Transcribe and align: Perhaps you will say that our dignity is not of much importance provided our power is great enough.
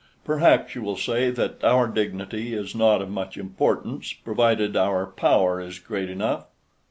Perhaps 0.25 0.73
you 0.73 0.81
will 0.81 0.97
say 0.97 1.29
that 1.29 1.63
our 1.63 1.85
dignity 1.87 2.55
is 2.55 2.73
not 2.73 3.03
of 3.03 3.09
much 3.11 3.37
importance 3.37 4.13
provided 4.13 4.75
our 4.75 5.05
power 5.05 5.61
is 5.61 5.77
great 5.77 6.09
enough. 6.09 6.47